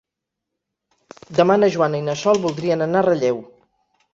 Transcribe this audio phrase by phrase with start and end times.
[1.41, 3.43] Demà na Joana i na Sol voldrien anar a Relleu.